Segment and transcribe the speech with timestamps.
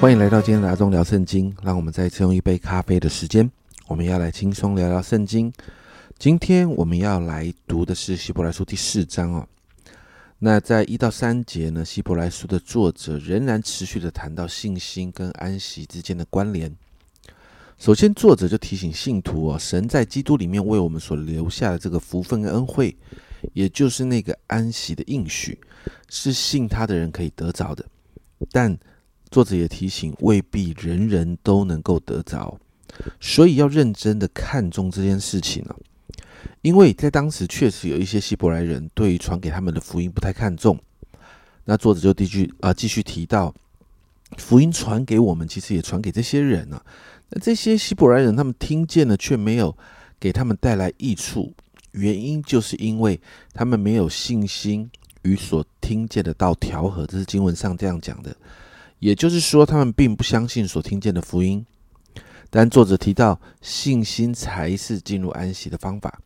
[0.00, 1.52] 欢迎来到今天的阿忠聊圣经。
[1.60, 3.50] 让我们再次用一杯咖啡的时间，
[3.88, 5.52] 我们要来轻松聊聊圣经。
[6.20, 9.44] 今天我们要来读的是希伯来书第四章哦。
[10.38, 16.72] 那在一到三节呢，希伯来书的作者仍然持续的谈到信心跟安息之间的关联。
[17.76, 22.96] 首先，作者就提醒信徒哦，神在基督里面为我们所留下的这个福分跟恩惠，
[23.52, 25.58] 也就是那个安息的应许，
[26.08, 27.84] 是信他的人可以得着的。
[28.52, 28.78] 但
[29.30, 32.58] 作者也提醒，未必人人都能够得着，
[33.20, 35.76] 所以要认真的看重这件事情了。
[36.62, 40.78] 因为在当时确实有一些希伯来人对于传给他们的福音不太看重。
[41.64, 43.54] 那作者就继续啊继续提到，
[44.38, 46.82] 福音传给我们，其实也传给这些人啊。
[47.28, 49.76] 那这些希伯来人他们听见了，却没有
[50.18, 51.52] 给他们带来益处，
[51.92, 53.20] 原因就是因为
[53.52, 54.90] 他们没有信心
[55.22, 57.06] 与所听见的道调和。
[57.06, 58.34] 这是经文上这样讲的。
[58.98, 61.64] 也就是说，他们并不相信所听见的福音。
[62.50, 66.20] 但作者提到，信心才是进入安息的方法。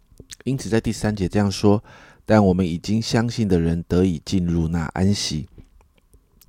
[0.44, 1.82] 因此，在第三节这样说
[2.24, 5.48] ：“但我们已经相信的人得以进入那安息。”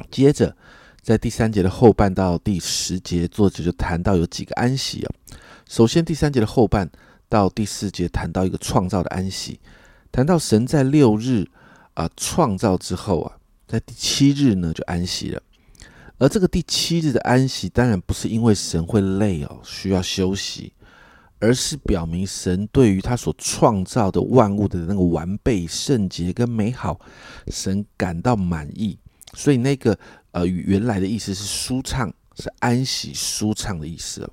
[0.09, 0.55] 接着，
[1.01, 5.11] 在第三节的后半到第十节，作者就谈到有几个安息啊。
[5.67, 6.89] 首先，第三节的后半
[7.27, 9.59] 到第四节谈到一个创造的安息，
[10.11, 11.45] 谈到神在六日
[11.95, 15.41] 啊创造之后啊，在第七日呢就安息了。
[16.19, 20.72] 而这个第七日的安息，当然不是因为神会累哦，需要休息，
[21.39, 27.00] 而是表明神对于他所创造的万物的那个完备、圣洁跟美好，
[27.47, 28.97] 神感到满意。
[29.34, 29.97] 所以那个
[30.31, 34.30] 呃，原来的意思是舒畅，是安息、舒畅的意思。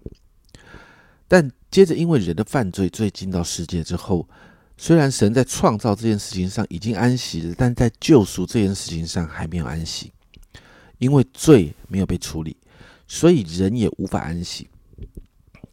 [1.26, 4.28] 但接着因为人的犯罪，罪进到世界之后，
[4.76, 10.12] 虽然神在创造这件事情上已经安息了，但在救赎这件事情上还没有安息。
[11.00, 12.56] 因为罪没有被处理，
[13.08, 14.68] 所以人也无法安息。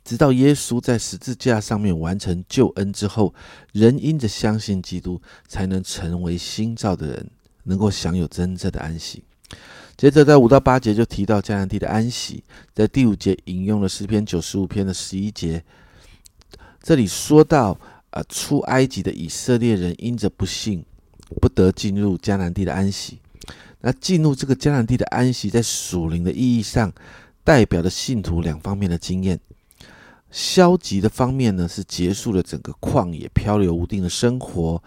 [0.04, 3.34] 直到耶稣在十字架上面完成救恩之后，
[3.74, 7.30] 人因着相信基督，才能成为新造的人，
[7.64, 9.22] 能够享有真正的安息。
[9.98, 12.42] 接着在五到八节就提到迦南地的安息，
[12.74, 15.62] 在第五节引用了诗篇九十五篇的十一节，
[16.82, 17.78] 这里说到
[18.12, 20.86] 啊，出埃及的以色列人因着不幸，
[21.42, 23.20] 不得进入迦南地的安息。
[23.82, 26.92] 那进入这个迦南地的安息，在属灵的意义上，
[27.44, 29.40] 代表的信徒两方面的经验。
[30.30, 34.82] 消极的方面呢，是结束了整个旷野漂流无定的生活；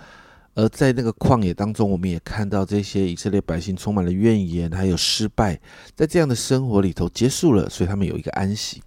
[0.54, 5.58] 而在那个旷野当中，我们也看到这些以色列百姓充满了怨言，还有失败，
[5.94, 8.82] 在这样的生活里头结束了，所以他们有一个安息。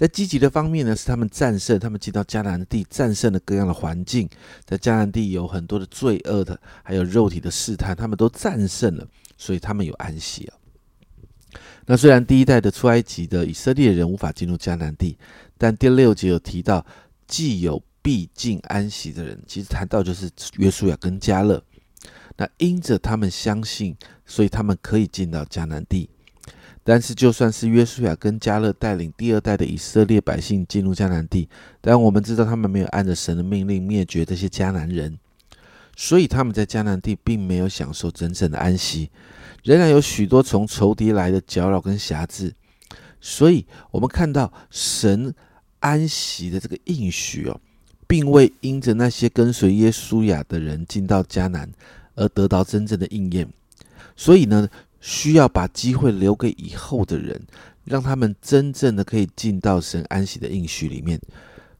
[0.00, 4.26] 在积极的方面呢，是他们战胜，他们进到迦南地，战胜了各样的环境。
[4.64, 9.06] 在迦南地有很多的罪恶的，还有肉体的试探，他们都战胜了，
[9.36, 10.56] 所以他们有安息啊。
[11.84, 15.18] 那虽然第一代的出埃及的以色列人无法进入迦南地，
[15.58, 16.86] 但第六节有提到，
[17.26, 21.62] 既有必进安息的人，其实谈到就是约书亚跟加勒。
[22.38, 23.94] 那因着他们相信，
[24.24, 26.08] 所以他们可以进到迦南地。
[26.82, 31.46] 但是，就算是约书亚跟加勒带领第二代的以色列百姓进入迦南地，
[31.80, 35.18] 但我们知道他们没有按着神的命令灭绝这些迦南人，
[35.94, 39.10] 所以他们在迦南地并没有享受真正的安息，
[39.62, 42.54] 仍然有许多从仇敌来的搅扰跟辖制。
[43.20, 45.34] 所以，我们看到神
[45.80, 47.60] 安息的这个应许哦，
[48.06, 51.70] 并未因着那些跟随耶稣亚的人进到迦南
[52.14, 53.46] 而得到真正的应验。
[54.16, 54.66] 所以呢？
[55.00, 57.40] 需要把机会留给以后的人，
[57.84, 61.20] 让他们真正的可以进到神安息的应许里面。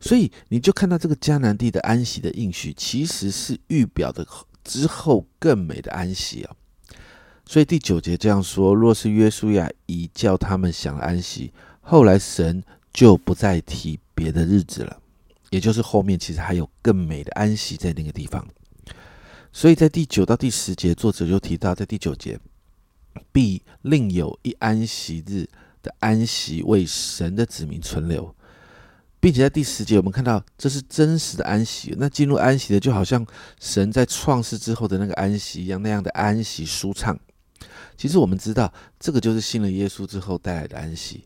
[0.00, 4.26] 所以你就看到这个迦南地的安息的应许，其实是预表的
[4.64, 6.56] 之后更美的安息啊。
[7.44, 12.62] 所以第九节这样说：若是约书亚已叫他们享安息，后来神
[12.92, 14.96] 就不再提别的日子了。
[15.50, 18.46] 也就是后面其实还有更美的安息在那个地方。
[19.52, 22.38] 所以在第九到第十节，作者就提到，在第九节。
[23.32, 25.48] 必另有一安息日
[25.82, 28.34] 的安息为神的子民存留，
[29.18, 31.94] 并且在第十节我们看到这是真实的安息。
[31.98, 33.26] 那进入安息的就好像
[33.60, 37.18] 神在创世之后的那个安息一样，那样的安息舒畅。
[37.96, 41.24] 其实我们知道，这个就是信了耶稣之后带来的安息，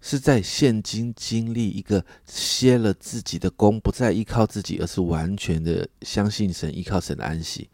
[0.00, 7.68] 是在现今经历一个歇了自己的功，不再依靠自己，而是完全的相信神、依靠神的安息，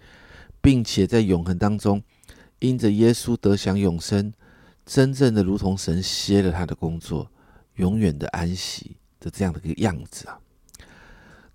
[0.61, 2.03] 并且在永恒当中。
[2.63, 4.33] 因着耶稣得享永生，
[4.87, 7.29] 真正的如同神歇了他的工作，
[7.75, 10.39] 永远的安息的这样的一个样子啊。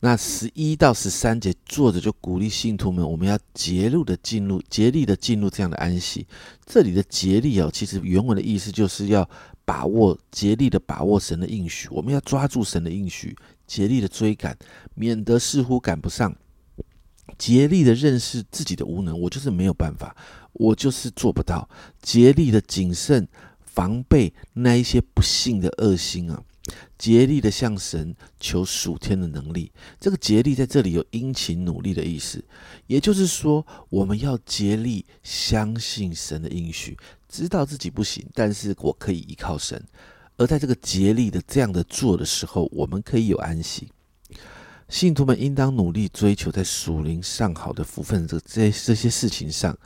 [0.01, 6.27] 那十一到十三节，作者就鼓励信徒们，我们要竭力的进入，竭力的进入这样的安息。
[6.65, 9.27] 这里的竭力哦，其实原文的意思就是要
[9.63, 11.87] 把握，竭力的把握神的应许。
[11.89, 14.55] 我们要抓住神的应许，竭力的追赶，
[14.93, 16.35] 免得似乎赶不上。
[17.37, 20.15] 竭力的认识自己的无能，我就是没有办法，
[20.53, 21.69] 我就是做不到。
[22.01, 23.27] 竭力的谨慎
[23.59, 26.43] 防备那一些不幸的恶心啊。
[26.97, 29.71] 竭力的向神求属天的能力，
[30.01, 32.43] 这个竭力在这里有殷勤努力的意思，
[32.87, 36.97] 也就是说，我们要竭力相信神的应许，
[37.29, 39.81] 知道自己不行，但是我可以依靠神。
[40.35, 43.87] 而在这个竭力的这样的做的时候，我们可以有安息。
[44.89, 49.77] 信徒们应当努力追求在属灵上好的福分，这这这些事情上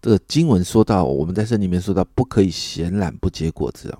[0.00, 3.98] 的经文说到，我们在圣经里面说到，不可以闲懒不结果子啊。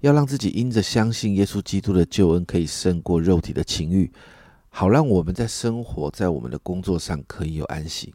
[0.00, 4.10] 要让自己因着相信耶稣基督的救恩，可以胜过肉体的情欲，
[4.68, 8.14] 好让我们在生活在我们的工作上可以有安息。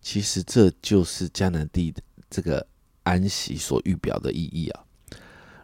[0.00, 2.66] 其实这就是迦南地的这个
[3.02, 4.84] 安息所预表的意义啊。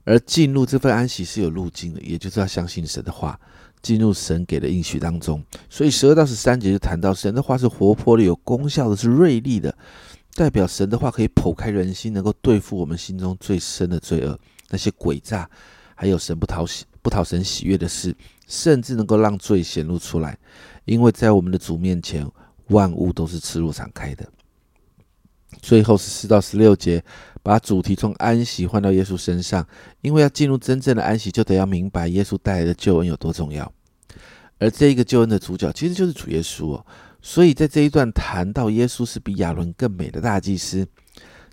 [0.04, 3.38] 而进入这份安息是有路径的，也就是要相信神的话，
[3.86, 5.40] 进入神给的应许当中。
[5.70, 9.72] 所以十二到十三节就谈到神的话是活泼的、有功效的、是锐利的，
[10.34, 14.36] 代表神的话可以剖开人心，能够对付我们心中最深的罪恶。
[14.70, 15.48] 那些诡诈，
[15.94, 18.12] 还有神不讨喜、不讨神喜悦的事，
[18.48, 20.36] 甚至能够让罪显露出来。
[20.84, 22.28] 因为在我们的主面前，
[22.70, 24.28] 万物都是赤露敞开的。
[25.62, 27.02] 最后是四到十六节，
[27.42, 29.64] 把主题从安息换到耶稣身上。
[30.00, 33.72] 因为要进入真正的安息，就得要明白耶稣带来的救恩有多重要。
[34.58, 36.86] 而这个救恩的主角，其实就是主耶稣哦。
[37.20, 40.86] 所以在这一段谈到耶稣是比亚伦更美的大祭司，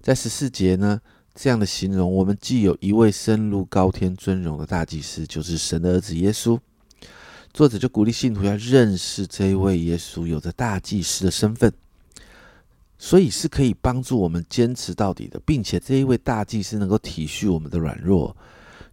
[0.02, 1.02] 在十四节呢。
[1.36, 6.60] 这样的形容，我们既有一位深入高天尊荣的大祭司，就是神的儿子耶稣。
[7.52, 11.74] 作者就鼓励信徒要认识这一位耶稣，有着大祭司的身份，
[13.00, 18.38] 所以是可以帮助我们坚持到底的，并且这一位大祭司能够体恤我们的软弱。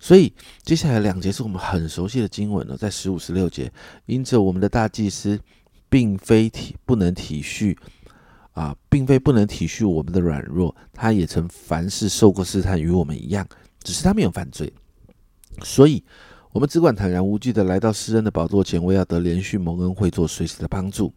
[0.00, 0.32] 所以
[0.64, 3.70] 接下来两节是我们很熟悉的经文了，在十五、十六节，
[4.06, 5.38] 因着我们的大祭司
[5.88, 7.76] 并非体不能体恤。
[8.52, 13.46] 啊，并非不能体恤我们的软弱，他也曾凡事受过试探，与我们一样，
[13.80, 14.70] 只是他没有犯罪。
[15.62, 16.02] 所以，
[16.50, 21.14] 我们只管坦然无惧的来到施恩的宝座前，为要得连续蒙恩会做随时的帮助。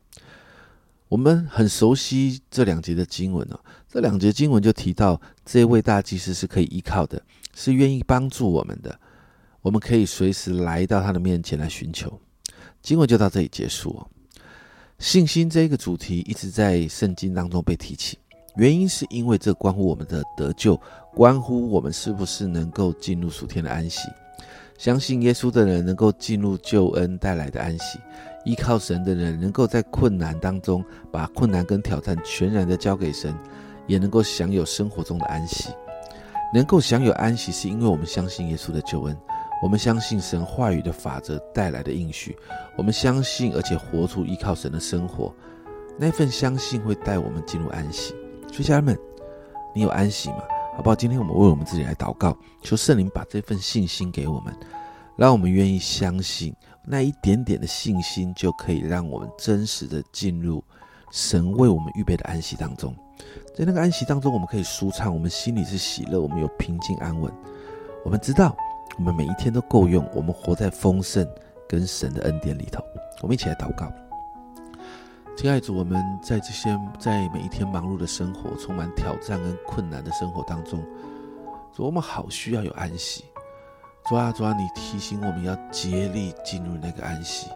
[1.13, 7.21] 我们很熟悉这两节的经文哦，这两节经文就提到这位大祭司是可以依靠的，
[7.53, 8.99] 是愿意帮助我们的，
[9.61, 12.19] 我们可以随时来到他的面前来寻求。
[12.81, 14.09] 经文就到这里结束哦。
[14.97, 18.17] 信心这个主题一直在圣经当中被提起，
[18.55, 20.75] 原因是因为这关乎我们的得救，
[21.13, 24.09] 关乎我们是不是能够进入属天的安息。
[24.79, 27.99] 相信耶稣的人能够进入救恩带来的安息，
[28.45, 33.33] 依靠神的人能够在困难当中把困难跟挑战全然的交给神，
[33.87, 35.69] 也能够享有生活中的安息。
[36.53, 39.17] 能够享有安息，是因为我们相信耶稣的救恩。
[39.61, 42.37] 我们相信神话语的法则带来的应许，
[42.77, 45.33] 我们相信而且活出依靠神的生活，
[45.97, 48.13] 那份相信会带我们进入安息。
[48.51, 48.99] 所以家人们，
[49.73, 50.43] 你有安息吗？
[50.75, 50.95] 好不好？
[50.95, 54.53] 今天我们为我们自己来祷告，求圣灵把这份信心给我们，
[55.15, 56.53] 让我们愿意相信
[56.85, 60.63] 那一点点的信心，就可以让我们真实的进入
[61.11, 62.93] 神为我们预备的安息当中。
[63.55, 67.31] 在那个安息当中，我们可以舒畅，我们心里是喜乐，我们有平静安稳，
[68.03, 68.55] 我们知道。
[68.95, 71.27] 我们每一天都够用，我们活在丰盛
[71.67, 72.79] 跟神的恩典里头。
[73.21, 73.91] 我们一起来祷告，
[75.35, 80.83] 亲爱的主，我们在这些在每一天忙碌的生活、充满挑战跟困难的生活当中，
[81.73, 83.25] 主，我们好需要有安息。
[84.07, 87.47] 主啊，主啊，你提醒我们要竭力进入那个安息。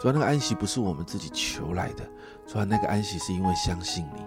[0.00, 2.04] 主啊，那个安息不是我们自己求来的。
[2.46, 4.22] 主啊，那个安息是因为相信你。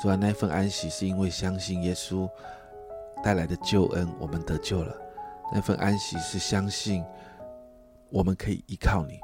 [0.00, 2.28] 主啊，那份安息是因为相信耶稣
[3.22, 4.96] 带来的救恩，我们得救了。
[5.52, 7.04] 那份安息是相信
[8.10, 9.20] 我们可以依靠你，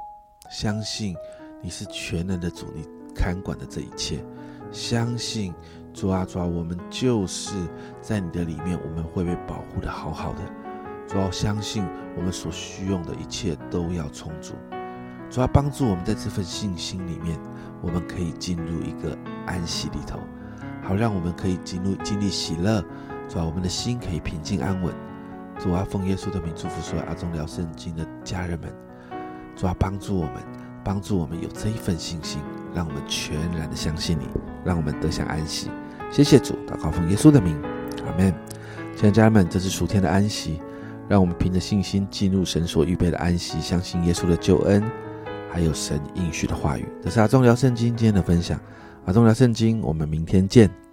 [0.51, 1.15] 相信
[1.61, 4.23] 你是全能的主，你看管的这一切，
[4.71, 5.53] 相信
[5.91, 7.67] 主啊主啊，我们就是
[7.99, 10.41] 在你的里面，我们会被保护的好好的。
[11.07, 11.85] 主要相信
[12.15, 14.53] 我们所需用的一切都要充足。
[15.29, 17.39] 主要帮助我们在这份信心里面，
[17.81, 20.19] 我们可以进入一个安息里头，
[20.83, 22.83] 好让我们可以进入经历喜乐。
[23.27, 24.93] 主要我们的心可以平静安稳。
[25.57, 28.71] 主啊，奉耶稣的名祝福所有阿忠聊圣经的家人们。
[29.55, 30.33] 主要，帮助我们，
[30.83, 32.41] 帮助我们有这一份信心，
[32.73, 34.27] 让我们全然的相信你，
[34.63, 35.71] 让我们得享安息。
[36.11, 37.59] 谢谢主，祷告奉耶稣的名，
[38.05, 38.33] 阿门。
[38.95, 40.61] 亲爱的家人们，这是属天的安息，
[41.07, 44.83] 让我们凭着信心进入神所预备的安息，相信耶稣的救恩，
[45.51, 46.85] 还有神应许的话语。
[47.03, 48.59] 这是阿忠聊圣经今天的分享，
[49.05, 50.84] 阿忠聊圣经，我们明天见。